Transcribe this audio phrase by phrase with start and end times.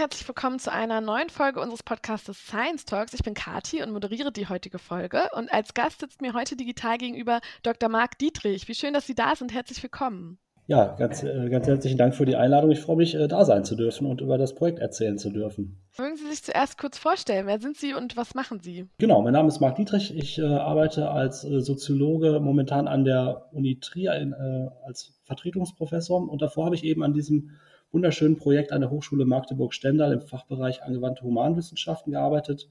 [0.00, 3.12] Herzlich willkommen zu einer neuen Folge unseres Podcasts Science Talks.
[3.12, 5.28] Ich bin Kati und moderiere die heutige Folge.
[5.36, 7.90] Und als Gast sitzt mir heute digital gegenüber Dr.
[7.90, 8.66] Marc Dietrich.
[8.66, 9.52] Wie schön, dass Sie da sind.
[9.52, 10.38] Herzlich willkommen.
[10.66, 12.70] Ja, ganz, äh, ganz herzlichen Dank für die Einladung.
[12.70, 15.82] Ich freue mich, äh, da sein zu dürfen und über das Projekt erzählen zu dürfen.
[15.98, 18.88] Mögen Sie sich zuerst kurz vorstellen, wer sind Sie und was machen Sie?
[18.96, 20.16] Genau, mein Name ist Marc Dietrich.
[20.16, 26.26] Ich äh, arbeite als äh, Soziologe momentan an der Uni Trier in, äh, als Vertretungsprofessor
[26.26, 27.50] und davor habe ich eben an diesem
[27.92, 32.68] wunderschönen Projekt an der Hochschule Magdeburg-Stendal im Fachbereich angewandte Humanwissenschaften gearbeitet.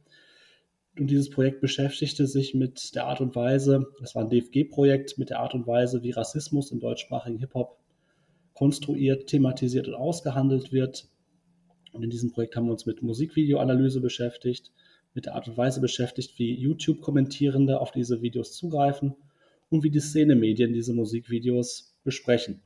[0.98, 5.30] Und dieses Projekt beschäftigte sich mit der Art und Weise, das war ein DFG-Projekt, mit
[5.30, 7.78] der Art und Weise, wie Rassismus im deutschsprachigen Hip-Hop
[8.54, 11.08] konstruiert, thematisiert und ausgehandelt wird.
[11.94, 14.72] Und in diesem Projekt haben wir uns mit Musikvideoanalyse beschäftigt,
[15.14, 19.16] mit der Art und Weise beschäftigt, wie YouTube-Kommentierende auf diese Videos zugreifen
[19.70, 22.62] und wie die Szenemedien diese Musikvideos besprechen.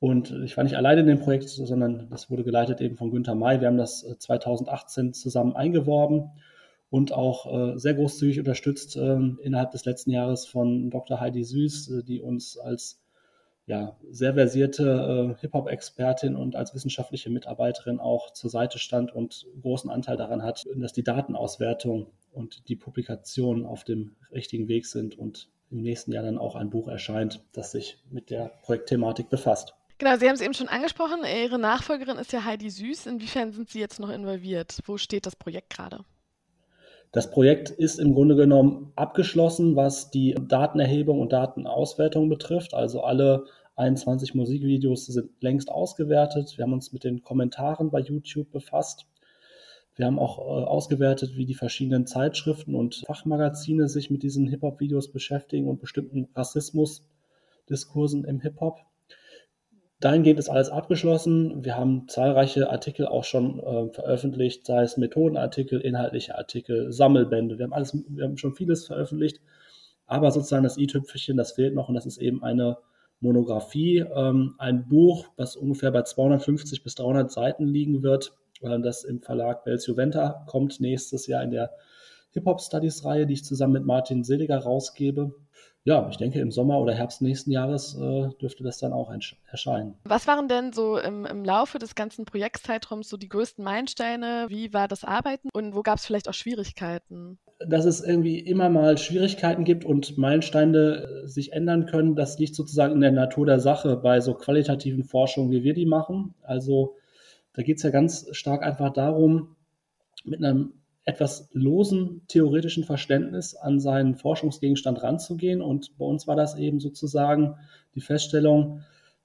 [0.00, 3.34] Und ich war nicht alleine in dem Projekt, sondern das wurde geleitet eben von Günter
[3.34, 3.60] May.
[3.60, 6.30] Wir haben das 2018 äh, zusammen eingeworben
[6.88, 11.20] und auch äh, sehr großzügig unterstützt äh, innerhalb des letzten Jahres von Dr.
[11.20, 12.98] Heidi Süß, äh, die uns als
[13.66, 20.16] ja, sehr versierte Hip-Hop-Expertin und als wissenschaftliche Mitarbeiterin auch zur Seite stand und großen Anteil
[20.16, 25.82] daran hat, dass die Datenauswertung und die Publikation auf dem richtigen Weg sind und im
[25.82, 29.74] nächsten Jahr dann auch ein Buch erscheint, das sich mit der Projektthematik befasst.
[30.00, 31.24] Genau, Sie haben es eben schon angesprochen.
[31.24, 33.04] Ihre Nachfolgerin ist ja Heidi Süß.
[33.04, 34.78] Inwiefern sind Sie jetzt noch involviert?
[34.86, 36.06] Wo steht das Projekt gerade?
[37.12, 42.72] Das Projekt ist im Grunde genommen abgeschlossen, was die Datenerhebung und Datenauswertung betrifft.
[42.72, 43.44] Also alle
[43.76, 46.54] 21 Musikvideos sind längst ausgewertet.
[46.56, 49.04] Wir haben uns mit den Kommentaren bei YouTube befasst.
[49.96, 55.12] Wir haben auch äh, ausgewertet, wie die verschiedenen Zeitschriften und Fachmagazine sich mit diesen Hip-Hop-Videos
[55.12, 58.86] beschäftigen und bestimmten Rassismus-Diskursen im Hip-Hop.
[60.00, 61.62] Dahingehend ist alles abgeschlossen.
[61.62, 67.58] Wir haben zahlreiche Artikel auch schon äh, veröffentlicht, sei es Methodenartikel, inhaltliche Artikel, Sammelbände.
[67.58, 69.40] Wir haben alles, wir haben schon vieles veröffentlicht.
[70.06, 72.78] Aber sozusagen das i-Tüpfelchen, das fehlt noch und das ist eben eine
[73.20, 78.32] Monographie, ähm, ein Buch, was ungefähr bei 250 bis 300 Seiten liegen wird,
[78.62, 81.72] äh, das im Verlag Belzio Venta kommt nächstes Jahr in der
[82.30, 85.34] Hip-Hop-Studies-Reihe, die ich zusammen mit Martin Seliger rausgebe
[85.84, 89.10] ja, ich denke, im Sommer oder Herbst nächsten Jahres äh, dürfte das dann auch
[89.50, 89.94] erscheinen.
[90.04, 94.46] Was waren denn so im, im Laufe des ganzen Projektzeitraums so die größten Meilensteine?
[94.48, 97.38] Wie war das Arbeiten und wo gab es vielleicht auch Schwierigkeiten?
[97.66, 102.54] Dass es irgendwie immer mal Schwierigkeiten gibt und Meilensteine äh, sich ändern können, das liegt
[102.54, 106.34] sozusagen in der Natur der Sache bei so qualitativen Forschungen, wie wir die machen.
[106.42, 106.96] Also
[107.54, 109.56] da geht es ja ganz stark einfach darum,
[110.24, 110.74] mit einem
[111.10, 115.60] etwas losen theoretischen Verständnis an seinen Forschungsgegenstand ranzugehen.
[115.60, 117.56] Und bei uns war das eben sozusagen
[117.94, 118.82] die Feststellung,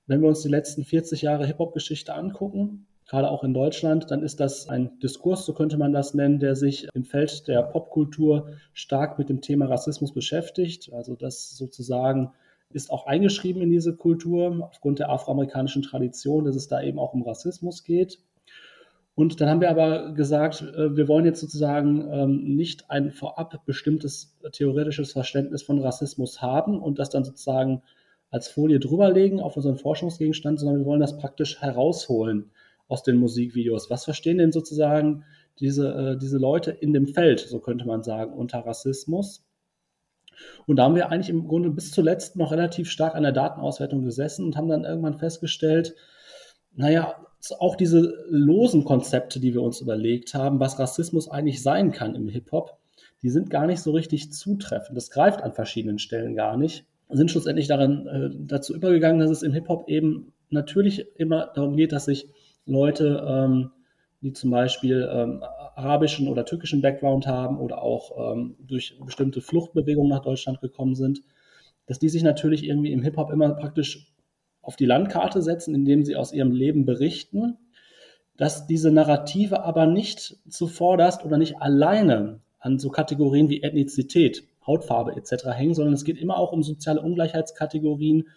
[0.07, 4.39] wenn wir uns die letzten 40 Jahre Hip-Hop-Geschichte angucken, gerade auch in Deutschland, dann ist
[4.39, 9.19] das ein Diskurs, so könnte man das nennen, der sich im Feld der Popkultur stark
[9.19, 10.91] mit dem Thema Rassismus beschäftigt.
[10.91, 12.31] Also das sozusagen
[12.71, 17.13] ist auch eingeschrieben in diese Kultur aufgrund der afroamerikanischen Tradition, dass es da eben auch
[17.13, 18.19] um Rassismus geht.
[19.15, 23.65] Und dann haben wir aber gesagt, äh, wir wollen jetzt sozusagen ähm, nicht ein vorab
[23.65, 27.81] bestimmtes theoretisches Verständnis von Rassismus haben und das dann sozusagen
[28.29, 32.51] als Folie drüberlegen auf unseren Forschungsgegenstand, sondern wir wollen das praktisch herausholen
[32.89, 33.89] aus den Musikvideos.
[33.89, 35.23] Was verstehen denn sozusagen
[35.59, 39.45] diese, äh, diese Leute in dem Feld, so könnte man sagen, unter Rassismus?
[40.67, 44.03] Und da haben wir eigentlich im Grunde bis zuletzt noch relativ stark an der Datenauswertung
[44.03, 45.95] gesessen und haben dann irgendwann festgestellt,
[46.73, 52.15] naja, auch diese losen Konzepte, die wir uns überlegt haben, was Rassismus eigentlich sein kann
[52.15, 52.77] im Hip-Hop,
[53.21, 54.97] die sind gar nicht so richtig zutreffend.
[54.97, 56.85] Das greift an verschiedenen Stellen gar nicht.
[57.09, 61.91] Sind schlussendlich daran, äh, dazu übergegangen, dass es im Hip-Hop eben natürlich immer darum geht,
[61.91, 62.29] dass sich
[62.65, 63.71] Leute, ähm,
[64.21, 65.43] die zum Beispiel ähm,
[65.75, 71.21] arabischen oder türkischen Background haben oder auch ähm, durch bestimmte Fluchtbewegungen nach Deutschland gekommen sind,
[71.85, 74.07] dass die sich natürlich irgendwie im Hip-Hop immer praktisch
[74.65, 77.57] auf die Landkarte setzen, indem sie aus ihrem Leben berichten,
[78.37, 85.15] dass diese Narrative aber nicht zuvorderst oder nicht alleine an so Kategorien wie Ethnizität, Hautfarbe
[85.15, 85.49] etc.
[85.49, 88.27] hängen, sondern es geht immer auch um soziale Ungleichheitskategorien,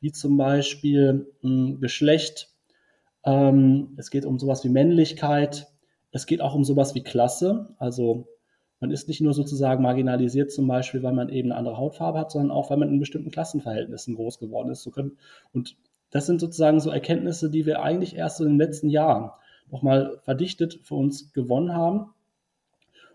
[0.00, 2.50] wie zum Beispiel mh, hm, Geschlecht,
[3.24, 5.66] Ähm, es geht um sowas wie Männlichkeit.
[6.12, 7.74] Es geht auch um sowas wie Klasse.
[7.78, 8.28] Also
[8.80, 12.30] man ist nicht nur sozusagen marginalisiert, zum Beispiel, weil man eben eine andere Hautfarbe hat,
[12.30, 14.86] sondern auch, weil man in bestimmten Klassenverhältnissen groß geworden ist.
[15.52, 15.76] Und
[16.10, 19.30] das sind sozusagen so Erkenntnisse, die wir eigentlich erst in den letzten Jahren
[19.70, 22.10] nochmal verdichtet für uns gewonnen haben.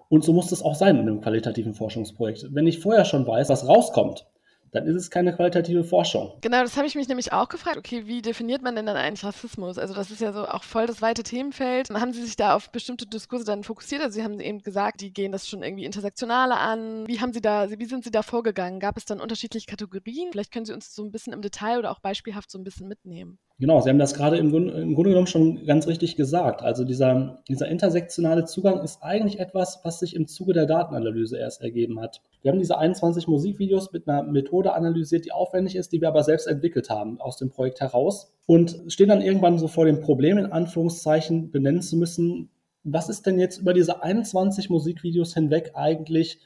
[0.10, 2.48] Und so muss es auch sein in einem qualitativen Forschungsprojekt.
[2.52, 4.26] Wenn ich vorher schon weiß, was rauskommt,
[4.72, 6.34] dann ist es keine qualitative Forschung.
[6.42, 7.78] Genau, das habe ich mich nämlich auch gefragt.
[7.78, 9.78] Okay, wie definiert man denn dann eigentlich Rassismus?
[9.78, 11.90] Also das ist ja so auch voll das weite Themenfeld.
[11.90, 14.02] Haben Sie sich da auf bestimmte Diskurse dann fokussiert?
[14.02, 17.08] Also Sie haben eben gesagt, die gehen das schon irgendwie intersektionale an.
[17.08, 18.80] Wie haben Sie da, wie sind Sie da vorgegangen?
[18.80, 20.30] Gab es dann unterschiedliche Kategorien?
[20.32, 22.88] Vielleicht können Sie uns so ein bisschen im Detail oder auch beispielhaft so ein bisschen
[22.88, 23.40] mitnehmen.
[23.62, 26.64] Genau, Sie haben das gerade im, im, Grunde genommen schon ganz richtig gesagt.
[26.64, 31.62] Also dieser, dieser intersektionale Zugang ist eigentlich etwas, was sich im Zuge der Datenanalyse erst
[31.62, 32.24] ergeben hat.
[32.42, 36.24] Wir haben diese 21 Musikvideos mit einer Methode analysiert, die aufwendig ist, die wir aber
[36.24, 40.40] selbst entwickelt haben aus dem Projekt heraus und stehen dann irgendwann so vor dem Problem,
[40.40, 42.50] in Anführungszeichen benennen zu müssen,
[42.84, 46.40] was ist denn jetzt über diese 21 Musikvideos hinweg eigentlich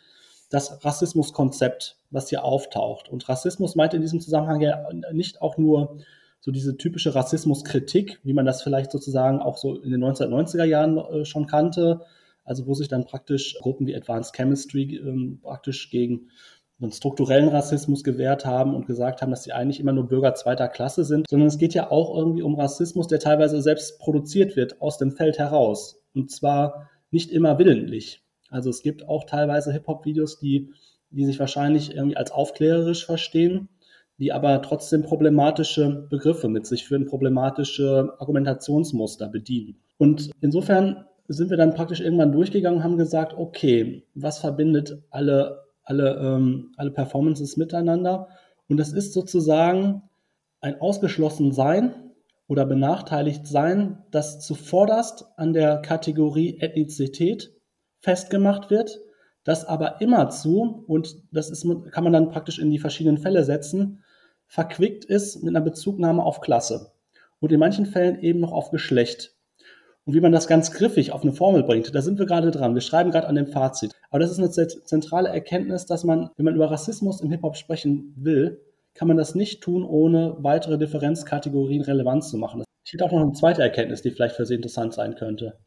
[0.50, 3.08] das Rassismuskonzept, was hier auftaucht?
[3.08, 5.98] Und Rassismus meint in diesem Zusammenhang ja nicht auch nur
[6.46, 11.00] so diese typische Rassismuskritik, wie man das vielleicht sozusagen auch so in den 1990er Jahren
[11.00, 12.02] äh, schon kannte,
[12.44, 16.30] also wo sich dann praktisch Gruppen wie Advanced Chemistry ähm, praktisch gegen
[16.80, 20.68] einen strukturellen Rassismus gewehrt haben und gesagt haben, dass sie eigentlich immer nur Bürger zweiter
[20.68, 24.80] Klasse sind, sondern es geht ja auch irgendwie um Rassismus, der teilweise selbst produziert wird
[24.82, 26.04] aus dem Feld heraus.
[26.14, 28.22] Und zwar nicht immer willentlich.
[28.52, 30.70] Also es gibt auch teilweise Hip-Hop-Videos, die,
[31.10, 33.70] die sich wahrscheinlich irgendwie als aufklärerisch verstehen,
[34.18, 39.78] die aber trotzdem problematische Begriffe mit sich führen, problematische Argumentationsmuster bedienen.
[39.98, 45.66] Und insofern sind wir dann praktisch irgendwann durchgegangen und haben gesagt, okay, was verbindet alle,
[45.84, 48.28] alle, ähm, alle Performances miteinander?
[48.68, 50.04] Und das ist sozusagen
[50.62, 51.94] ein ausgeschlossen Sein
[52.48, 57.52] oder benachteiligt Sein, das zuvorderst an der Kategorie Ethnizität
[58.00, 59.00] festgemacht wird,
[59.44, 64.04] das aber immerzu, und das ist, kann man dann praktisch in die verschiedenen Fälle setzen,
[64.48, 66.92] verquickt ist mit einer Bezugnahme auf Klasse
[67.40, 69.36] und in manchen Fällen eben noch auf Geschlecht.
[70.06, 72.76] Und wie man das ganz griffig auf eine Formel bringt, da sind wir gerade dran.
[72.76, 73.92] Wir schreiben gerade an dem Fazit.
[74.12, 78.14] Aber das ist eine zentrale Erkenntnis, dass man, wenn man über Rassismus im Hip-Hop sprechen
[78.16, 78.62] will,
[78.94, 82.64] kann man das nicht tun, ohne weitere Differenzkategorien relevant zu machen.
[82.84, 85.58] Es gibt auch noch eine zweite Erkenntnis, die vielleicht für Sie interessant sein könnte.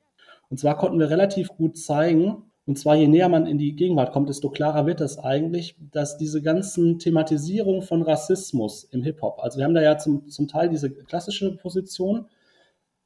[0.50, 4.12] Und zwar konnten wir relativ gut zeigen, und zwar, je näher man in die Gegenwart
[4.12, 9.56] kommt, desto klarer wird es eigentlich, dass diese ganzen Thematisierung von Rassismus im Hip-Hop, also
[9.56, 12.26] wir haben da ja zum, zum Teil diese klassische Position,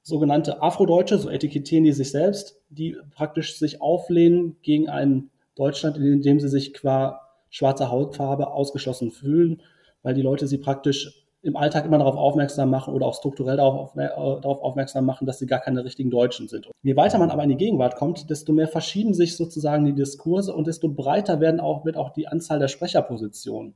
[0.03, 6.23] sogenannte Afrodeutsche, so etikettieren die sich selbst, die praktisch sich auflehnen gegen ein Deutschland, in
[6.23, 9.63] dem sie sich qua schwarzer Hautfarbe ausgeschlossen fühlen,
[10.03, 13.97] weil die Leute sie praktisch im Alltag immer darauf aufmerksam machen oder auch strukturell darauf,
[13.97, 16.71] äh, darauf aufmerksam machen, dass sie gar keine richtigen Deutschen sind.
[16.83, 20.55] Je weiter man aber in die Gegenwart kommt, desto mehr verschieben sich sozusagen die Diskurse
[20.55, 23.75] und desto breiter werden auch, wird auch die Anzahl der Sprecherpositionen.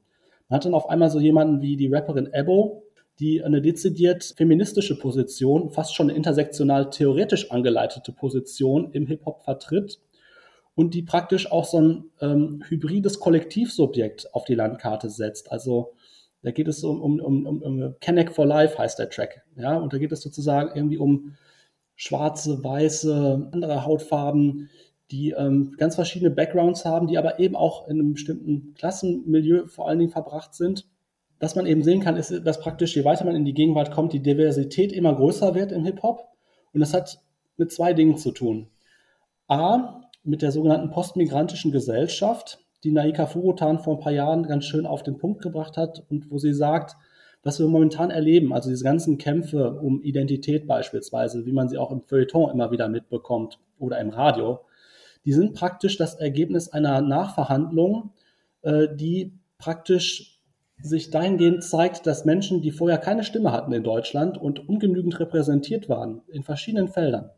[0.49, 2.85] Man hat dann auf einmal so jemanden wie die Rapperin Ebo,
[3.19, 9.99] die eine dezidiert feministische Position, fast schon eine intersektional theoretisch angeleitete Position im Hip-Hop vertritt
[10.77, 15.51] und die praktisch auch so ein ähm, hybrides Kollektivsubjekt auf die Landkarte setzt.
[15.51, 15.95] Also
[16.46, 19.43] da geht es um, um, um, um, Connect for Life heißt der Track.
[19.56, 21.34] Ja, und da geht es sozusagen irgendwie um
[21.96, 24.70] schwarze, weiße, andere Hautfarben,
[25.10, 29.88] die ähm, ganz verschiedene Backgrounds haben, die aber eben auch in einem bestimmten Klassenmilieu vor
[29.88, 30.86] allen Dingen verbracht sind.
[31.41, 34.12] Was man eben sehen kann, ist, dass praktisch, je weiter man in die Gegenwart kommt,
[34.12, 36.29] die Diversität immer größer wird im Hip-Hop.
[36.72, 37.19] Und das hat
[37.56, 38.69] mit zwei Dingen zu tun.
[39.48, 44.86] A, mit der sogenannten postmigrantischen Gesellschaft, die Naika Furutan vor ein paar Jahren ganz schön
[44.86, 46.96] auf den Punkt gebracht hat und wo sie sagt,
[47.43, 51.90] was wir momentan erleben, also diese ganzen Kämpfe um Identität beispielsweise, wie man sie auch
[51.90, 54.60] im Feuilleton immer wieder mitbekommt oder im Radio,
[55.24, 58.12] die sind praktisch das Ergebnis einer Nachverhandlung,
[58.62, 60.40] äh, die praktisch
[60.81, 65.88] sich dahingehend zeigt, dass Menschen, die vorher keine Stimme hatten in Deutschland und ungenügend repräsentiert
[65.88, 67.31] waren in verschiedenen Feldern,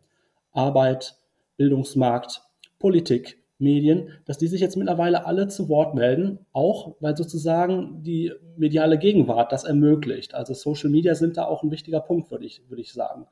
[0.52, 1.16] Arbeit,
[1.56, 2.42] Bildungsmarkt,
[2.78, 8.32] Politik, Medien, dass die sich jetzt mittlerweile alle zu Wort melden, auch weil sozusagen die
[8.56, 10.34] mediale Gegenwart das ermöglicht.
[10.34, 13.26] Also Social Media sind da auch ein wichtiger Punkt, würde ich, würde ich sagen.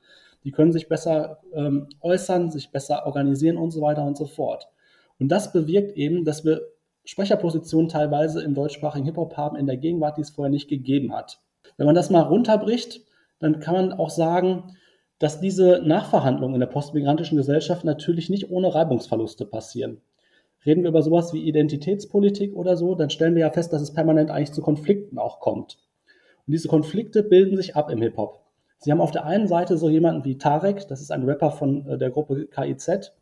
[0.44, 4.68] Die können sich besser ähm, äußern, sich besser organisieren und so weiter und so fort.
[5.18, 6.62] Und das bewirkt eben, dass wir
[7.04, 11.40] Sprecherpositionen teilweise im deutschsprachigen Hip-Hop haben in der Gegenwart, die es vorher nicht gegeben hat.
[11.76, 13.00] Wenn man das mal runterbricht,
[13.38, 14.76] dann kann man auch sagen,
[15.18, 20.00] dass diese Nachverhandlungen in der postmigrantischen Gesellschaft natürlich nicht ohne Reibungsverluste passieren.
[20.66, 23.92] Reden wir über sowas wie Identitätspolitik oder so, dann stellen wir ja fest, dass es
[23.92, 25.78] permanent eigentlich zu Konflikten auch kommt.
[26.46, 28.40] Und diese Konflikte bilden sich ab im Hip-Hop.
[28.78, 31.86] Sie haben auf der einen Seite so jemanden wie Tarek, das ist ein Rapper von
[31.86, 33.12] äh, der Gruppe KIZ,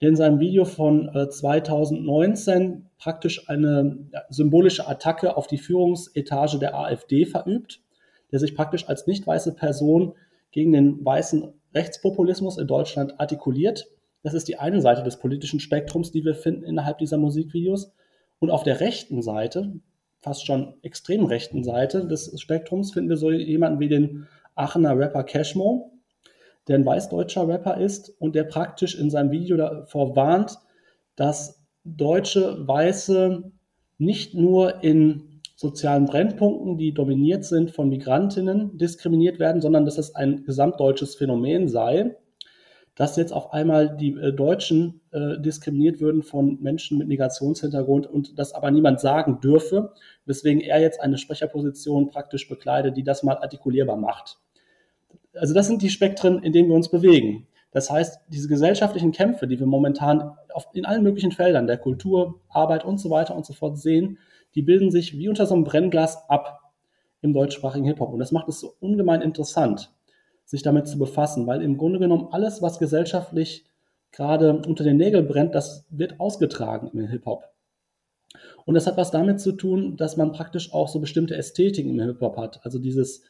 [0.00, 6.74] der in seinem Video von äh, 2019 praktisch eine symbolische Attacke auf die Führungsetage der
[6.74, 7.80] AfD verübt,
[8.32, 10.14] der sich praktisch als nicht weiße Person
[10.52, 13.88] gegen den weißen Rechtspopulismus in Deutschland artikuliert.
[14.22, 17.92] Das ist die eine Seite des politischen Spektrums, die wir finden innerhalb dieser Musikvideos.
[18.40, 19.80] Und auf der rechten Seite,
[20.20, 25.24] fast schon extrem rechten Seite des Spektrums, finden wir so jemanden wie den Aachener Rapper
[25.24, 25.92] Cashmo,
[26.66, 30.58] der ein weißdeutscher Rapper ist und der praktisch in seinem Video davor warnt,
[31.16, 33.50] dass deutsche Weiße
[33.98, 40.14] nicht nur in sozialen Brennpunkten, die dominiert sind von Migrantinnen, diskriminiert werden, sondern dass es
[40.14, 42.16] ein gesamtdeutsches Phänomen sei,
[42.98, 48.36] dass jetzt auf einmal die äh, Deutschen äh, diskriminiert würden von Menschen mit Migrationshintergrund und
[48.40, 49.92] das aber niemand sagen dürfe,
[50.26, 54.38] weswegen er jetzt eine Sprecherposition praktisch bekleidet, die das mal artikulierbar macht.
[55.32, 57.46] Also das sind die Spektren, in denen wir uns bewegen.
[57.70, 62.40] Das heißt, diese gesellschaftlichen Kämpfe, die wir momentan auf, in allen möglichen Feldern der Kultur,
[62.48, 64.18] Arbeit und so weiter und so fort sehen,
[64.56, 66.72] die bilden sich wie unter so einem Brennglas ab
[67.20, 68.12] im deutschsprachigen Hip-Hop.
[68.12, 69.92] Und das macht es so ungemein interessant
[70.48, 73.66] sich damit zu befassen, weil im Grunde genommen alles, was gesellschaftlich
[74.12, 77.44] gerade unter den Nägeln brennt, das wird ausgetragen im Hip-Hop.
[78.64, 82.00] Und das hat was damit zu tun, dass man praktisch auch so bestimmte Ästhetiken im
[82.00, 82.64] Hip-Hop hat.
[82.64, 83.24] Also dieses,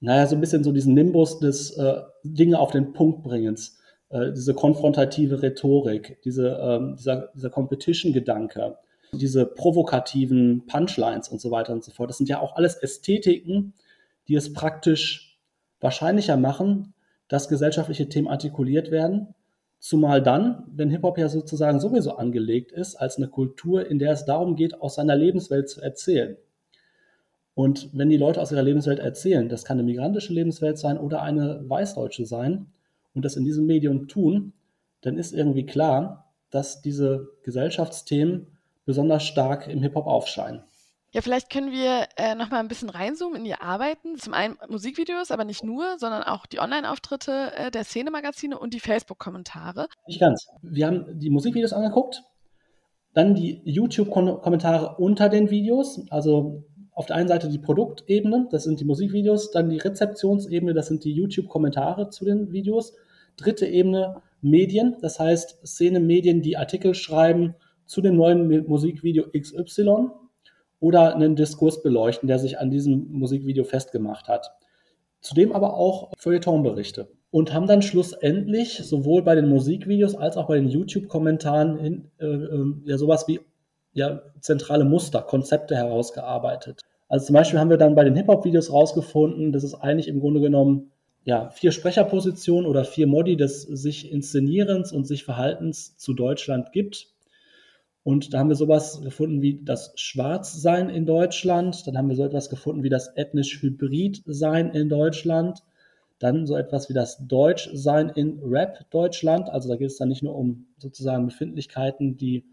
[0.00, 3.78] naja, so ein bisschen so diesen Nimbus des äh, Dinge auf den Punkt bringens,
[4.08, 8.78] äh, diese konfrontative Rhetorik, diese, äh, dieser, dieser Competition-Gedanke,
[9.12, 12.08] diese provokativen Punchlines und so weiter und so fort.
[12.08, 13.74] Das sind ja auch alles Ästhetiken,
[14.28, 15.27] die es praktisch
[15.80, 16.94] wahrscheinlicher machen,
[17.28, 19.34] dass gesellschaftliche Themen artikuliert werden.
[19.78, 24.24] Zumal dann, wenn Hip-Hop ja sozusagen sowieso angelegt ist als eine Kultur, in der es
[24.24, 26.36] darum geht, aus seiner Lebenswelt zu erzählen.
[27.54, 31.22] Und wenn die Leute aus ihrer Lebenswelt erzählen, das kann eine migrantische Lebenswelt sein oder
[31.22, 32.72] eine weißdeutsche sein,
[33.18, 34.52] und das in diesem Medium tun,
[35.00, 38.46] dann ist irgendwie klar, dass diese Gesellschaftsthemen
[38.84, 40.62] besonders stark im Hip-Hop aufscheinen.
[41.12, 44.18] Ja, vielleicht können wir äh, noch mal ein bisschen reinzoomen in die Arbeiten.
[44.18, 48.80] Zum einen Musikvideos, aber nicht nur, sondern auch die Online-Auftritte äh, der Szenemagazine und die
[48.80, 49.88] Facebook-Kommentare.
[50.06, 50.48] Nicht ganz.
[50.60, 52.24] Wir haben die Musikvideos angeguckt,
[53.14, 58.80] dann die YouTube-Kommentare unter den Videos, also auf der einen Seite die Produktebene, das sind
[58.80, 62.94] die Musikvideos, dann die Rezeptionsebene, das sind die YouTube-Kommentare zu den Videos.
[63.38, 67.54] Dritte Ebene Medien, das heißt Szene-Medien, die Artikel schreiben
[67.86, 70.10] zu dem neuen Musikvideo XY
[70.80, 74.52] oder einen Diskurs beleuchten, der sich an diesem Musikvideo festgemacht hat.
[75.20, 77.08] Zudem aber auch Feuilletonberichte.
[77.30, 82.74] Und haben dann schlussendlich sowohl bei den Musikvideos als auch bei den YouTube-Kommentaren äh, äh,
[82.84, 83.40] ja sowas wie
[83.92, 86.80] ja, zentrale Muster, Konzepte herausgearbeitet.
[87.08, 90.40] Also zum Beispiel haben wir dann bei den Hip-Hop-Videos rausgefunden, dass es eigentlich im Grunde
[90.40, 90.92] genommen
[91.24, 97.08] ja, vier Sprecherpositionen oder vier Modi des sich Inszenierens und sich Verhaltens zu Deutschland gibt.
[98.08, 101.86] Und da haben wir sowas gefunden wie das Schwarzsein in Deutschland.
[101.86, 105.62] Dann haben wir so etwas gefunden wie das ethnisch-hybrid-Sein in Deutschland.
[106.18, 109.50] Dann so etwas wie das Deutschsein in Rap-Deutschland.
[109.50, 112.46] Also da geht es dann nicht nur um sozusagen Befindlichkeiten, die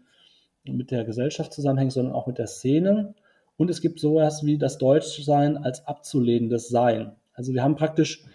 [0.66, 3.14] mit der Gesellschaft zusammenhängen, sondern auch mit der Szene.
[3.56, 7.12] Und es gibt sowas wie das Deutschsein als abzulehnendes Sein.
[7.32, 8.26] Also wir haben praktisch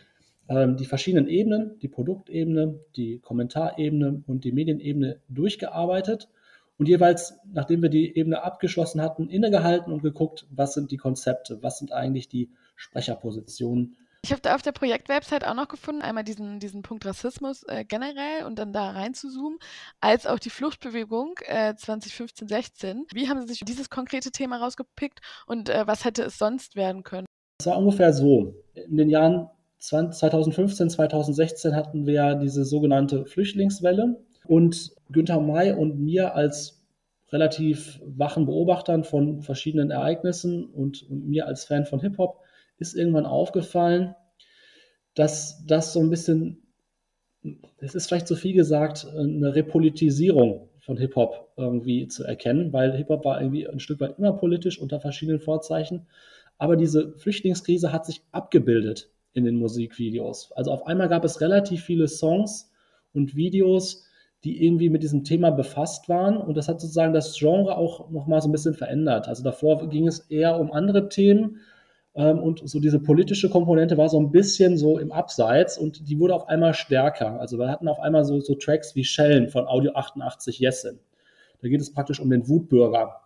[0.50, 6.28] ähm, die verschiedenen Ebenen, die Produktebene, die Kommentarebene und die Medienebene durchgearbeitet
[6.82, 11.62] und jeweils, nachdem wir die Ebene abgeschlossen hatten, innegehalten und geguckt, was sind die Konzepte,
[11.62, 13.98] was sind eigentlich die Sprecherpositionen.
[14.24, 17.86] Ich habe da auf der Projektwebsite auch noch gefunden, einmal diesen, diesen Punkt Rassismus äh,
[17.86, 19.60] generell und dann da rein zu zoomen,
[20.00, 23.04] als auch die Fluchtbewegung äh, 2015-16.
[23.14, 27.04] Wie haben Sie sich dieses konkrete Thema rausgepickt und äh, was hätte es sonst werden
[27.04, 27.28] können?
[27.60, 28.56] Es war ungefähr so.
[28.74, 34.20] In den Jahren 2015, 2016 hatten wir diese sogenannte Flüchtlingswelle.
[34.46, 36.82] Und Günther May und mir als
[37.32, 42.42] relativ wachen Beobachtern von verschiedenen Ereignissen und, und mir als Fan von Hip-Hop
[42.78, 44.16] ist irgendwann aufgefallen,
[45.14, 46.64] dass das so ein bisschen,
[47.78, 53.24] es ist vielleicht zu viel gesagt, eine Repolitisierung von Hip-Hop irgendwie zu erkennen, weil Hip-Hop
[53.24, 56.08] war irgendwie ein Stück weit immer politisch unter verschiedenen Vorzeichen.
[56.58, 60.52] Aber diese Flüchtlingskrise hat sich abgebildet in den Musikvideos.
[60.54, 62.72] Also auf einmal gab es relativ viele Songs
[63.14, 64.06] und Videos,
[64.44, 66.38] die irgendwie mit diesem Thema befasst waren.
[66.38, 69.28] Und das hat sozusagen das Genre auch nochmal so ein bisschen verändert.
[69.28, 71.58] Also davor ging es eher um andere Themen.
[72.16, 76.20] Ähm, und so diese politische Komponente war so ein bisschen so im Abseits und die
[76.20, 77.40] wurde auf einmal stärker.
[77.40, 81.00] Also wir hatten auf einmal so, so Tracks wie Schellen von Audio 88 Jessen.
[81.62, 83.22] Da geht es praktisch um den Wutbürger.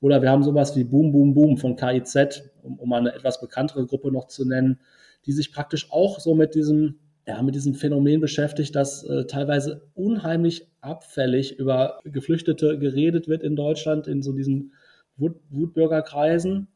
[0.00, 3.84] Oder wir haben sowas wie Boom Boom Boom von KIZ, um, um eine etwas bekanntere
[3.86, 4.80] Gruppe noch zu nennen,
[5.26, 9.82] die sich praktisch auch so mit diesem, ja, mit diesem Phänomen beschäftigt, dass äh, teilweise
[9.94, 14.72] unheimlich abfällig über Geflüchtete geredet wird in Deutschland, in so diesen
[15.16, 16.68] Wut Wutbürgerkreisen,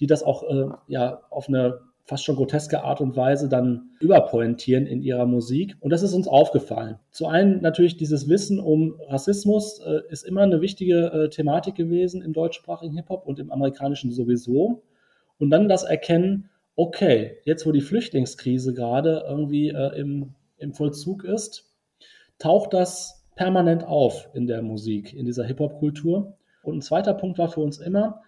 [0.00, 4.86] die das auch äh, ja auf eine fast schon groteske Art und Weise dann überpointieren
[4.86, 5.76] in ihrer Musik.
[5.80, 6.98] Und das ist uns aufgefallen.
[7.10, 12.22] Zu einem natürlich dieses Wissen um Rassismus äh, ist immer eine wichtige äh, Thematik gewesen
[12.22, 14.82] im deutschsprachigen Hip-Hop und im amerikanischen sowieso.
[15.38, 21.24] Und dann das Erkennen, okay, jetzt wo die Flüchtlingskrise gerade irgendwie äh, im, im Vollzug
[21.24, 21.72] ist,
[22.38, 26.36] taucht das permanent auf in der Musik, in dieser Hip-Hop-Kultur.
[26.62, 28.22] Und ein zweiter Punkt war für uns immer,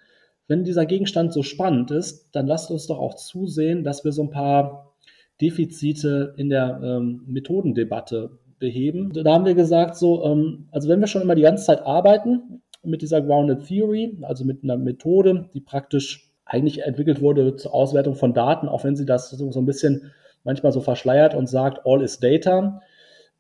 [0.47, 4.23] wenn dieser Gegenstand so spannend ist, dann lasst uns doch auch zusehen, dass wir so
[4.23, 4.95] ein paar
[5.41, 9.13] Defizite in der ähm, Methodendebatte beheben.
[9.13, 12.63] Da haben wir gesagt, so, ähm, also wenn wir schon immer die ganze Zeit arbeiten
[12.83, 18.15] mit dieser Grounded Theory, also mit einer Methode, die praktisch eigentlich entwickelt wurde zur Auswertung
[18.15, 20.13] von Daten, auch wenn sie das so, so ein bisschen
[20.45, 22.83] manchmal so verschleiert und sagt, all is data,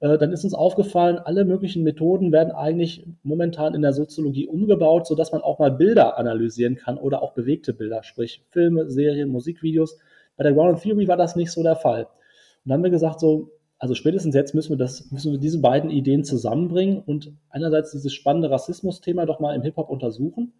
[0.00, 5.06] äh, dann ist uns aufgefallen, alle möglichen Methoden werden eigentlich momentan in der Soziologie umgebaut,
[5.06, 9.99] sodass man auch mal Bilder analysieren kann oder auch bewegte Bilder, sprich Filme, Serien, Musikvideos.
[10.37, 12.04] Bei der Ground Theory war das nicht so der Fall.
[12.04, 15.61] Und dann haben wir gesagt, so, also spätestens jetzt müssen wir das, müssen wir diese
[15.61, 20.52] beiden Ideen zusammenbringen und einerseits dieses spannende Rassismus-Thema doch mal im Hip-Hop untersuchen.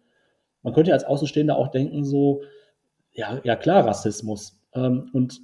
[0.65, 2.41] Man könnte ja als Außenstehender auch denken, so,
[3.11, 4.59] ja, ja klar, Rassismus.
[4.73, 5.39] Ähm, und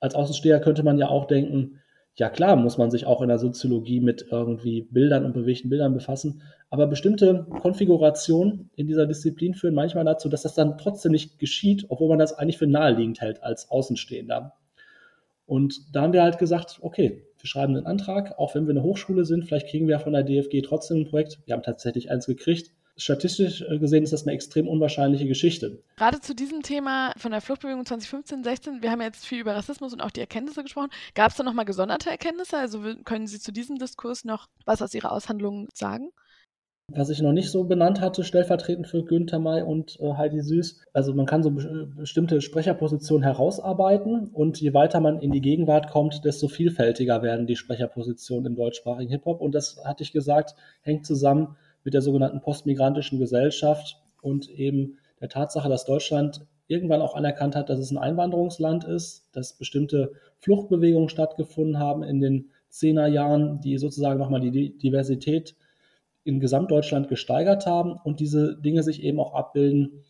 [0.00, 1.78] als Außensteher könnte man ja auch denken,
[2.16, 5.94] ja klar, muss man sich auch in der Soziologie mit irgendwie Bildern und bewegten Bildern
[5.94, 11.38] befassen, aber bestimmte Konfigurationen in dieser Disziplin führen manchmal dazu, dass das dann trotzdem nicht
[11.38, 14.52] geschieht, obwohl man das eigentlich für naheliegend hält als Außenstehender.
[15.46, 18.82] Und da haben wir halt gesagt, okay, wir schreiben einen Antrag, auch wenn wir eine
[18.82, 21.38] Hochschule sind, vielleicht kriegen wir von der DFG trotzdem ein Projekt.
[21.44, 25.82] Wir haben tatsächlich eins gekriegt statistisch äh, gesehen ist das eine extrem unwahrscheinliche Geschichte.
[25.96, 29.92] Gerade zu diesem Thema von der Fluchtbewegung 2015, 16, wir haben jetzt viel über Rassismus
[29.92, 30.90] und auch die Erkenntnisse gesprochen.
[31.14, 32.56] Gab es da nochmal gesonderte Erkenntnisse?
[32.56, 36.10] Also können Sie zu diesem Diskurs noch was aus Ihrer Aushandlung sagen?
[36.92, 40.82] Was ich noch nicht so benannt hatte, stellvertretend für Günther May und äh, Heidi Süß,
[40.92, 45.90] also man kann so be bestimmte Sprecherpositionen herausarbeiten und je weiter man in die Gegenwart
[45.90, 49.40] kommt, desto vielfältiger werden die Sprecherpositionen im deutschsprachigen Hip-Hop.
[49.40, 51.56] Und das hatte ich gesagt, hängt zusammen
[51.86, 57.70] mit der sogenannten postmigrantischen Gesellschaft und eben der Tatsache, dass Deutschland irgendwann auch anerkannt hat,
[57.70, 64.18] dass es ein Einwanderungsland ist, dass bestimmte Fluchtbewegungen stattgefunden haben in den Zehnerjahren, die sozusagen
[64.18, 65.54] nochmal die Diversität
[66.24, 70.02] in Gesamtdeutschland gesteigert haben und diese Dinge sich eben auch abbilden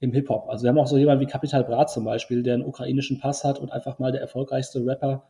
[0.00, 0.48] im Hip-Hop.
[0.48, 3.44] Also wir haben auch so jemanden wie Capital Bra zum Beispiel, der einen ukrainischen Pass
[3.44, 5.28] hat und einfach mal der erfolgreichste Rapper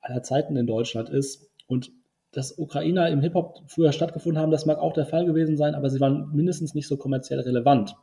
[0.00, 1.50] aller Zeiten in Deutschland ist.
[1.66, 1.90] Und
[2.34, 5.90] dass Ukrainer im Hip-Hop früher stattgefunden haben, das mag auch der Fall gewesen sein, aber
[5.90, 7.94] sie waren mindestens nicht so kommerziell relevant.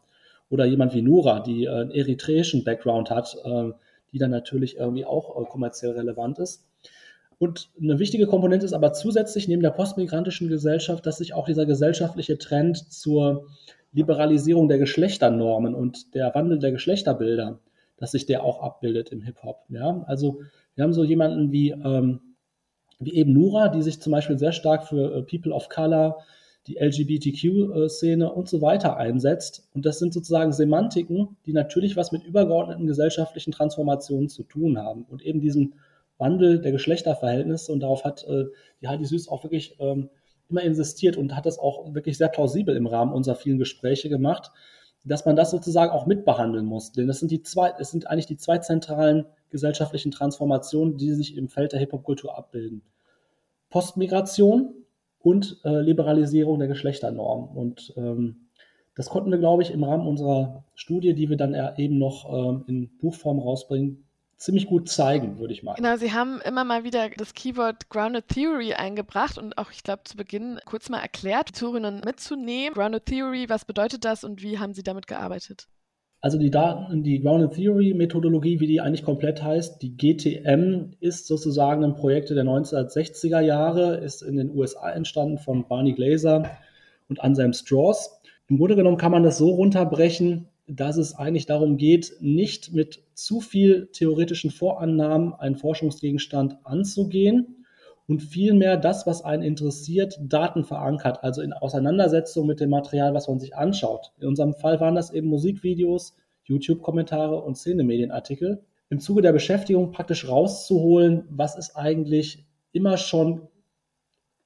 [0.50, 3.72] Oder jemand wie Nura, die äh, einen eritreischen Background hat, äh,
[4.12, 6.68] die dann natürlich irgendwie auch äh, kommerziell relevant ist.
[7.38, 11.66] Und eine wichtige Komponente ist aber zusätzlich neben der postmigrantischen Gesellschaft, dass sich auch dieser
[11.66, 13.48] gesellschaftliche Trend zur
[13.94, 17.60] Liberalisierung der Geschlechternormen und der Wandel der Geschlechterbilder,
[17.98, 19.66] dass sich der auch abbildet im Hip-Hop.
[19.70, 20.04] Ja?
[20.06, 20.42] Also
[20.76, 22.20] wir haben so jemanden wie ähm,
[23.02, 26.20] wie eben Nura, die sich zum Beispiel sehr stark für äh, People of Color,
[26.68, 29.68] die LGBTQ-Szene und so weiter einsetzt.
[29.74, 35.06] Und das sind sozusagen Semantiken, die natürlich was mit übergeordneten gesellschaftlichen Transformationen zu tun haben
[35.10, 35.74] und eben diesen
[36.20, 37.72] Wandel der Geschlechterverhältnisse.
[37.72, 38.46] Und darauf hat äh,
[38.82, 40.10] die Heidi Süß auch wirklich ähm,
[40.50, 44.52] immer insistiert und hat das auch wirklich sehr plausibel im Rahmen unserer vielen Gespräche gemacht,
[45.04, 46.92] dass man das sozusagen auch mitbehandeln muss.
[46.92, 51.38] Denn das sind die zwei, es sind eigentlich die zwei zentralen gesellschaftlichen Transformationen, die sich
[51.38, 52.84] im Feld der Hip-Hop-Kultur abbilden.
[53.70, 54.74] Postmigration
[55.20, 57.56] und äh, Liberalisierung der Geschlechternorm.
[57.56, 58.48] Und ähm,
[58.96, 62.64] das konnten wir, glaube ich, im Rahmen unserer Studie, die wir dann eben noch ähm,
[62.68, 64.04] in Buchform rausbringen,
[64.42, 65.76] ziemlich gut zeigen, würde ich mal.
[65.76, 70.02] Genau, Sie haben immer mal wieder das Keyword Grounded Theory eingebracht und auch, ich glaube,
[70.04, 72.74] zu Beginn kurz mal erklärt, die mitzunehmen.
[72.74, 75.68] Grounded Theory, was bedeutet das und wie haben Sie damit gearbeitet?
[76.22, 81.28] Also die Daten, die Grounded Theory Methodologie, wie die eigentlich komplett heißt, die GTM ist
[81.28, 86.50] sozusagen ein Projekt der 1960er Jahre, ist in den USA entstanden von Barney Glaser
[87.10, 88.22] und Anselm Strauss.
[88.48, 93.04] Im Grunde genommen kann man das so runterbrechen, dass es eigentlich darum geht, nicht mit
[93.14, 97.62] zu viel theoretischen Vorannahmen einen Forschungsgegenstand anzugehen,
[98.12, 103.30] und vielmehr das, was einen interessiert, Daten verankert, also in Auseinandersetzung mit dem Material, was
[103.30, 104.12] man sich anschaut.
[104.20, 108.66] In unserem Fall waren das eben Musikvideos, YouTube-Kommentare und Szenemedienartikel.
[108.90, 113.48] Im Zuge der Beschäftigung praktisch rauszuholen, was ist eigentlich immer schon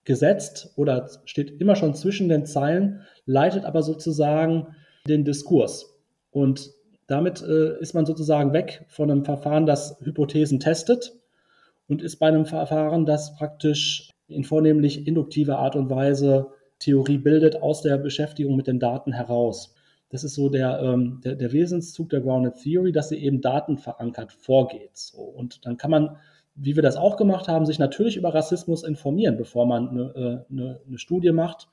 [0.03, 4.75] gesetzt oder steht immer schon zwischen den Zeilen, leitet aber sozusagen
[5.07, 5.94] den Diskurs.
[6.35, 6.75] Und
[7.07, 11.13] Damit äh, ist man sozusagen weg von einem Verfahren, das Hypothesen testet
[11.87, 16.47] und ist bei einem Verfahren, das praktisch in vornehmlich induktiver Art und Weise
[16.79, 19.75] Theorie bildet aus der Beschäftigung mit den Daten heraus.
[20.09, 24.31] Das ist so der, ähm, der, der, Wesenszug der Grounded Theory, dass sie eben datenverankert
[24.31, 24.97] vorgeht.
[24.97, 25.21] So.
[25.21, 26.17] Und dann kann man,
[26.55, 30.01] wie wir das auch gemacht haben, sich natürlich über Rassismus informieren, bevor man eine,
[30.49, 31.69] äh, eine, eine Studie macht.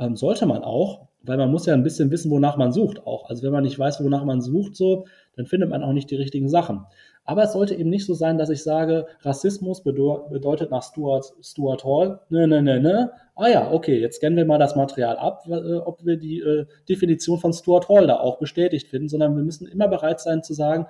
[0.00, 3.28] Ähm, sollte man auch, weil man muss ja ein bisschen wissen, wonach man sucht auch.
[3.28, 5.04] Also wenn man nicht weiß, wonach man sucht, so,
[5.36, 6.86] dann findet man auch nicht die richtigen Sachen.
[7.24, 11.84] Aber es sollte eben nicht so sein, dass ich sage, Rassismus bedeutet nach Stuart, Stuart
[11.84, 13.10] Hall, ne, ne, ne, ne.
[13.36, 16.66] Ah ja, okay, jetzt scannen wir mal das Material ab, äh, ob wir die äh,
[16.88, 20.54] Definition von Stuart Hall da auch bestätigt finden, sondern wir müssen immer bereit sein zu
[20.54, 20.86] sagen,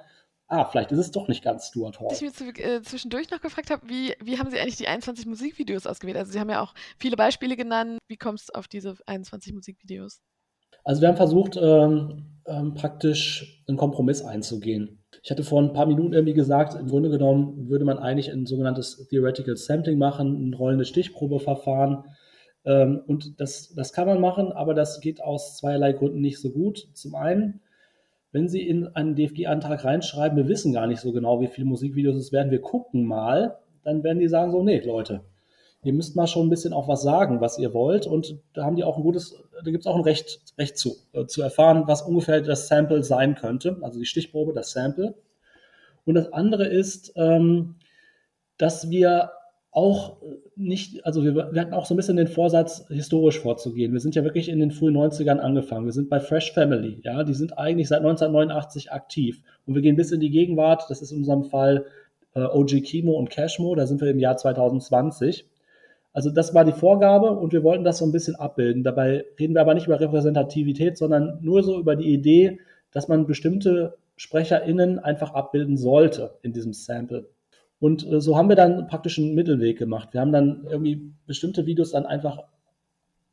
[0.50, 2.08] ah, vielleicht ist es doch nicht ganz Stuart Hall.
[2.10, 5.26] Was ich mir äh, zwischendurch noch gefragt habe, wie, wie haben Sie eigentlich die 21
[5.26, 6.16] Musikvideos ausgewählt?
[6.16, 7.98] Also Sie haben ja auch viele Beispiele genannt.
[8.08, 10.20] Wie kommst du auf diese 21 Musikvideos?
[10.84, 15.04] Also wir haben versucht, ähm, ähm, praktisch einen Kompromiss einzugehen.
[15.22, 18.46] Ich hatte vor ein paar Minuten irgendwie gesagt, im Grunde genommen würde man eigentlich ein
[18.46, 22.04] sogenanntes Theoretical Sampling machen, ein rollendes Stichprobeverfahren.
[22.64, 26.50] Ähm, und das, das kann man machen, aber das geht aus zweierlei Gründen nicht so
[26.50, 26.88] gut.
[26.94, 27.60] Zum einen,
[28.32, 32.16] wenn Sie in einen DFG-Antrag reinschreiben, wir wissen gar nicht so genau, wie viele Musikvideos
[32.16, 35.22] es werden, wir gucken mal, dann werden die sagen so, nee, Leute,
[35.82, 38.06] ihr müsst mal schon ein bisschen auch was sagen, was ihr wollt.
[38.06, 40.96] Und da haben die auch ein gutes, da gibt es auch ein Recht, Recht zu,
[41.12, 45.14] äh, zu erfahren, was ungefähr das Sample sein könnte, also die Stichprobe, das Sample.
[46.04, 47.76] Und das andere ist, ähm,
[48.58, 49.30] dass wir
[49.72, 50.16] auch
[50.56, 53.92] nicht, also wir, wir, hatten auch so ein bisschen den Vorsatz, historisch vorzugehen.
[53.92, 55.84] Wir sind ja wirklich in den frühen 90ern angefangen.
[55.84, 59.42] Wir sind bei Fresh Family, ja, die sind eigentlich seit 1989 aktiv.
[59.66, 61.86] Und wir gehen bis in die Gegenwart, das ist in unserem Fall
[62.34, 65.46] äh, OG Kimo und Cashmo, da sind wir im Jahr 2020.
[66.12, 68.82] Also das war die Vorgabe und wir wollten das so ein bisschen abbilden.
[68.82, 72.58] Dabei reden wir aber nicht über Repräsentativität, sondern nur so über die Idee,
[72.90, 77.28] dass man bestimmte SprecherInnen einfach abbilden sollte in diesem Sample.
[77.80, 80.10] Und äh, so haben wir dann praktisch einen Mittelweg gemacht.
[80.12, 82.44] Wir haben dann irgendwie bestimmte Videos dann einfach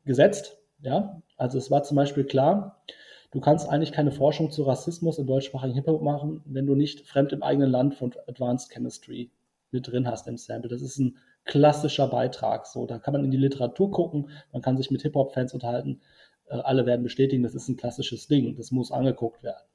[0.04, 0.58] gesetzt.
[0.80, 2.82] Ja, also es war zum Beispiel klar,
[3.30, 7.32] du kannst eigentlich keine Forschung zu Rassismus im deutschsprachigen Hip-Hop machen, wenn du nicht fremd
[7.32, 9.30] im eigenen Land von Advanced Chemistry
[9.70, 10.70] mit drin hast im Sample.
[10.70, 12.66] Das ist ein klassischer Beitrag.
[12.66, 16.00] So, da kann man in die Literatur gucken, man kann sich mit Hip-Hop-Fans unterhalten.
[16.46, 19.66] Äh, alle werden bestätigen, das ist ein klassisches Ding, das muss angeguckt werden.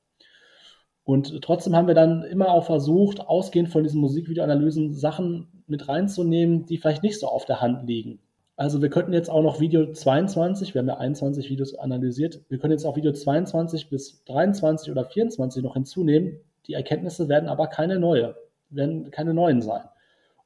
[1.06, 6.66] Und trotzdem haben wir dann immer auch versucht, ausgehend von diesen Musikvideoanalysen Sachen mit reinzunehmen,
[6.66, 8.20] die vielleicht nicht so auf der Hand liegen.
[8.56, 12.60] Also wir könnten jetzt auch noch Video 22, wir haben ja 21 Videos analysiert, wir
[12.60, 16.40] können jetzt auch Video 22 bis 23 oder 24 noch hinzunehmen.
[16.68, 18.36] Die Erkenntnisse werden aber keine neue,
[18.70, 19.82] werden keine neuen sein.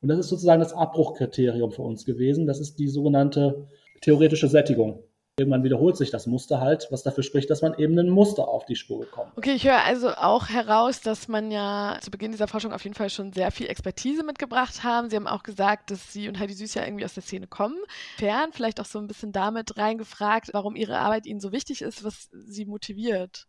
[0.01, 2.47] Und das ist sozusagen das Abbruchkriterium für uns gewesen.
[2.47, 3.67] Das ist die sogenannte
[4.01, 4.99] theoretische Sättigung.
[5.39, 8.65] Irgendwann wiederholt sich das Muster halt, was dafür spricht, dass man eben ein Muster auf
[8.65, 9.33] die Spur bekommt.
[9.35, 12.95] Okay, ich höre also auch heraus, dass man ja zu Beginn dieser Forschung auf jeden
[12.95, 15.11] Fall schon sehr viel Expertise mitgebracht haben.
[15.11, 17.77] Sie haben auch gesagt, dass Sie und Heidi Süß ja irgendwie aus der Szene kommen.
[18.17, 22.03] Fern, vielleicht auch so ein bisschen damit reingefragt, warum Ihre Arbeit Ihnen so wichtig ist,
[22.03, 23.45] was Sie motiviert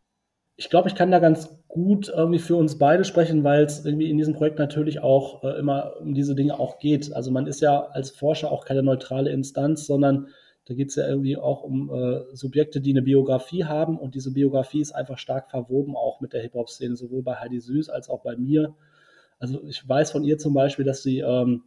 [0.61, 4.11] ich glaube, ich kann da ganz gut irgendwie für uns beide sprechen, weil es irgendwie
[4.11, 7.15] in diesem Projekt natürlich auch äh, immer um diese Dinge auch geht.
[7.15, 10.27] Also man ist ja als Forscher auch keine neutrale Instanz, sondern
[10.69, 14.33] da geht es ja irgendwie auch um äh, Subjekte, die eine Biografie haben und diese
[14.35, 18.23] Biografie ist einfach stark verwoben auch mit der Hip-Hop-Szene, sowohl bei Heidi Süß als auch
[18.23, 18.75] bei mir.
[19.39, 21.63] Also ich weiß von ihr zum Beispiel, dass sie ähm,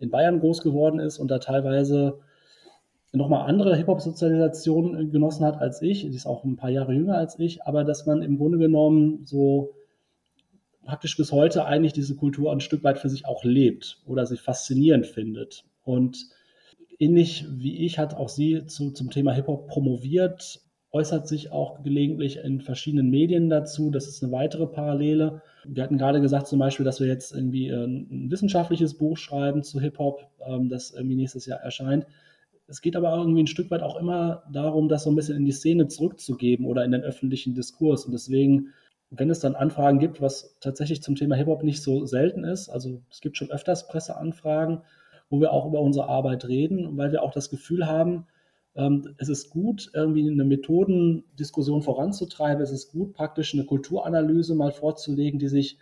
[0.00, 2.18] in Bayern groß geworden ist und da teilweise
[3.12, 6.02] nochmal andere Hip-Hop-Sozialisation genossen hat als ich.
[6.02, 9.26] Die ist auch ein paar Jahre jünger als ich, aber dass man im Grunde genommen
[9.26, 9.74] so
[10.84, 14.36] praktisch bis heute eigentlich diese Kultur ein Stück weit für sich auch lebt oder sie
[14.36, 15.62] faszinierend findet.
[15.84, 16.26] Und
[17.00, 20.60] ähnlich wie ich hat auch sie zu, zum Thema Hip-Hop promoviert,
[20.92, 23.90] äußert sich auch gelegentlich in verschiedenen Medien dazu.
[23.90, 25.40] Das ist eine weitere Parallele.
[25.64, 29.80] Wir hatten gerade gesagt zum Beispiel, dass wir jetzt irgendwie ein wissenschaftliches Buch schreiben zu
[29.80, 32.06] Hip-Hop, ähm, das irgendwie nächstes Jahr erscheint.
[32.66, 35.44] Es geht aber irgendwie ein Stück weit auch immer darum, das so ein bisschen in
[35.44, 38.04] die Szene zurückzugeben oder in den öffentlichen Diskurs.
[38.04, 38.68] Und deswegen,
[39.10, 43.00] wenn es dann Anfragen gibt, was tatsächlich zum Thema Hip-Hop nicht so selten ist, also
[43.10, 44.82] es gibt schon öfters Presseanfragen,
[45.30, 48.26] wo wir auch über unsere Arbeit reden, weil wir auch das Gefühl haben,
[48.74, 52.62] ähm, es ist gut, irgendwie eine Methodendiskussion voranzutreiben.
[52.62, 55.78] Es ist gut, praktisch eine Kulturanalyse mal vorzulegen, die sich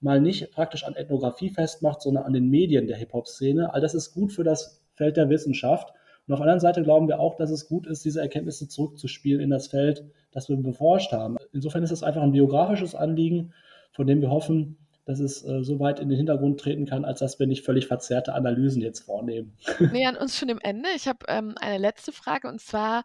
[0.00, 3.72] mal nicht praktisch an Ethnographie festmacht, sondern an den Medien der Hip-Hop-Szene.
[3.72, 5.92] All das ist gut für das Feld der Wissenschaft.
[6.26, 9.40] Und auf der anderen Seite glauben wir auch, dass es gut ist, diese Erkenntnisse zurückzuspielen
[9.40, 11.36] in das Feld, das wir beforscht haben.
[11.52, 13.54] Insofern ist es einfach ein biografisches Anliegen,
[13.92, 14.76] von dem wir hoffen,
[15.08, 17.86] dass es äh, so weit in den Hintergrund treten kann, als dass wir nicht völlig
[17.86, 19.56] verzerrte Analysen jetzt vornehmen.
[19.92, 20.90] Nähern uns schon dem Ende.
[20.94, 23.04] Ich habe ähm, eine letzte Frage und zwar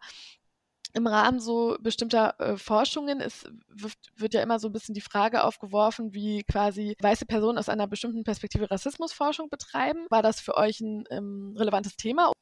[0.92, 5.00] im Rahmen so bestimmter äh, Forschungen ist, wird, wird, ja immer so ein bisschen die
[5.00, 10.06] Frage aufgeworfen, wie quasi weiße Personen aus einer bestimmten Perspektive Rassismusforschung betreiben.
[10.10, 12.32] War das für euch ein ähm, relevantes Thema?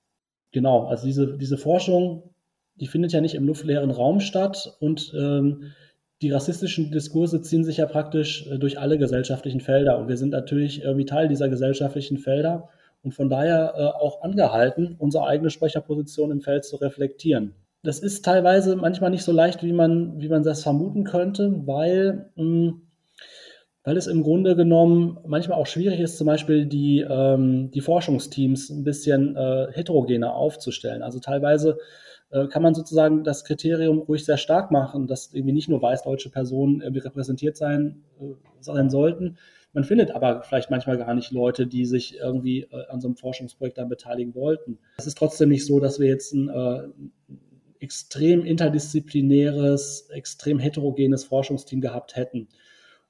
[0.50, 2.34] Genau, also diese, diese Forschung,
[2.74, 5.72] die findet ja nicht im luftleeren Raum statt und ähm,
[6.22, 10.30] die rassistischen Diskurse ziehen sich ja praktisch äh, durch alle gesellschaftlichen Felder und wir sind
[10.30, 12.68] natürlich irgendwie Teil dieser gesellschaftlichen Felder
[13.02, 17.54] und von daher äh, auch angehalten, unsere eigene Sprecherposition im Feld zu reflektieren.
[17.82, 22.30] Das ist teilweise manchmal nicht so leicht, wie man, wie man das vermuten könnte, weil,
[22.36, 22.82] mh, hm,
[23.82, 28.70] weil es im Grunde genommen manchmal auch schwierig ist, zum Beispiel die, ähm, die Forschungsteams
[28.70, 31.02] ein bisschen äh, heterogener aufzustellen.
[31.02, 31.78] Also teilweise
[32.48, 36.80] kann man sozusagen das Kriterium ruhig sehr stark machen, dass irgendwie nicht nur weißdeutsche Personen
[36.80, 39.36] irgendwie repräsentiert sein, äh, sein sollten.
[39.74, 43.16] Man findet aber vielleicht manchmal gar nicht Leute, die sich irgendwie äh, an so einem
[43.16, 44.78] Forschungsprojekt dann beteiligen wollten.
[44.98, 46.88] Es ist trotzdem nicht so, dass wir jetzt ein, äh,
[47.80, 52.48] extrem interdisziplinäres, extrem heterogenes Forschungsteam gehabt hätten.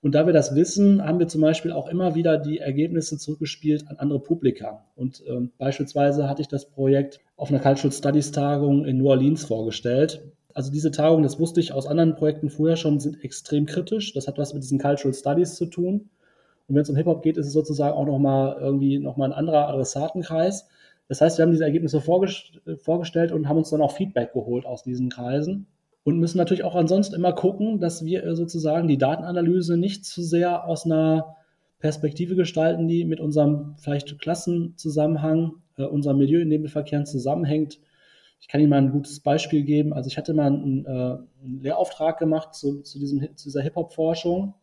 [0.00, 3.86] Und da wir das wissen, haben wir zum Beispiel auch immer wieder die Ergebnisse zurückgespielt
[3.88, 4.84] an andere Publika.
[4.96, 9.44] Und ähm, beispielsweise hatte ich das Projekt auf einer Cultural Studies Tagung in New Orleans
[9.44, 10.22] vorgestellt.
[10.54, 14.12] Also diese Tagung, das wusste ich aus anderen Projekten vorher schon, sind extrem kritisch.
[14.12, 16.08] Das hat was mit diesen Cultural Studies zu tun.
[16.68, 19.68] Und wenn es um Hip-Hop geht, ist es sozusagen auch nochmal irgendwie nochmal ein anderer
[19.70, 20.68] Adressatenkreis.
[21.08, 24.84] Das heißt, wir haben diese Ergebnisse vorgestellt und haben uns dann auch Feedback geholt aus
[24.84, 25.66] diesen Kreisen
[26.04, 30.22] und müssen natürlich auch ansonsten immer gucken, dass wir äh, sozusagen die Datenanalyse nicht zu
[30.22, 31.34] sehr aus einer
[31.80, 37.80] Perspektive gestalten, die mit unserem vielleicht Klassenzusammenhang, äh, unserem Milieu, in dem wir verkehren, zusammenhängt.
[38.40, 39.92] Ich kann Ihnen mal ein gutes Beispiel geben.
[39.92, 44.54] Also ich hatte mal einen, äh, einen Lehrauftrag gemacht zu, zu, diesem, zu dieser Hip-Hop-Forschung.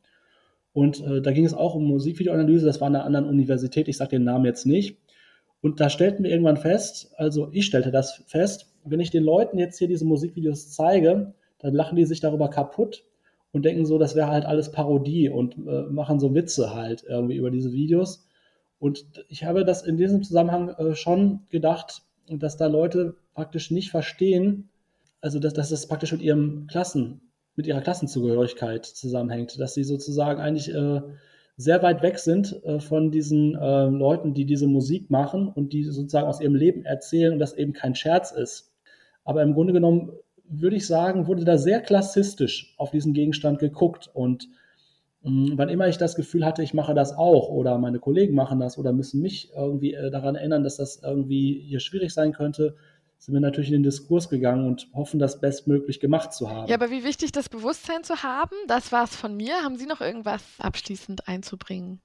[0.74, 2.66] Und äh, da ging es auch um Musikvideoanalyse.
[2.66, 3.88] Das war an einer anderen Universität.
[3.88, 4.98] Ich sage den Namen jetzt nicht.
[5.62, 9.58] Und da stellten wir irgendwann fest, also ich stellte das fest, wenn ich den Leuten
[9.58, 13.04] jetzt hier diese Musikvideos zeige, dann lachen die sich darüber kaputt
[13.52, 17.36] und denken so, das wäre halt alles Parodie und äh, machen so Witze halt irgendwie
[17.36, 18.26] über diese Videos.
[18.80, 23.92] Und ich habe das in diesem Zusammenhang äh, schon gedacht, dass da Leute praktisch nicht
[23.92, 24.70] verstehen,
[25.22, 27.22] also dass, dass das praktisch mit ihrem Klassen,
[27.56, 31.02] mit ihrer Klassenzugehörigkeit zusammenhängt, dass sie sozusagen eigentlich äh,
[31.58, 35.84] sehr weit weg sind äh, von diesen äh, Leuten, die diese Musik machen und die
[35.84, 38.72] sozusagen aus ihrem Leben erzählen und das eben kein Scherz ist.
[39.26, 40.14] Aber im Grunde genommen
[40.46, 44.48] würde ich sagen, wurde da sehr klassistisch auf diesen Gegenstand geguckt und
[45.22, 48.78] wann immer ich das Gefühl hatte, ich mache das auch oder meine Kollegen machen das
[48.78, 52.76] oder müssen mich irgendwie äh, daran erinnern, dass das irgendwie hier schwierig sein könnte,
[53.18, 56.68] sind wir natürlich in den Diskurs gegangen und hoffen, das bestmöglich gemacht zu haben.
[56.70, 59.56] Ja, aber wie wichtig das Bewusstsein zu haben, das war es von mir.
[59.62, 62.02] Haben Sie noch irgendwas abschließend einzubringen?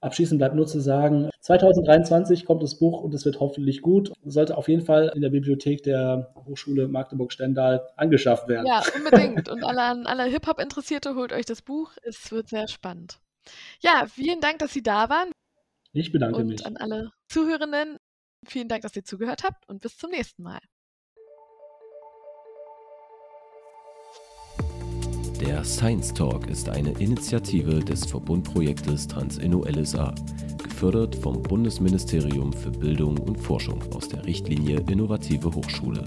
[0.00, 4.12] Abschließend bleibt nur zu sagen, 2023 kommt das Buch und es wird hoffentlich gut.
[4.24, 8.66] Sollte auf jeden Fall in der Bibliothek der Hochschule Magdeburg-Stendal angeschafft werden.
[8.66, 9.48] Ja, unbedingt.
[9.48, 11.92] Und alle, alle Hip-Hop-Interessierte, holt euch das Buch.
[12.02, 13.18] Es wird sehr spannend.
[13.80, 15.32] Ja, vielen Dank, dass Sie da waren.
[15.92, 16.64] Ich bedanke und mich.
[16.64, 17.96] Und an alle Zuhörenden,
[18.46, 20.60] Vielen Dank, dass ihr zugehört habt und bis zum nächsten Mal.
[25.40, 30.12] Der Science Talk ist eine Initiative des Verbundprojektes Transinno LSA,
[30.62, 36.02] gefördert vom Bundesministerium für Bildung und Forschung aus der Richtlinie Innovative Hochschule.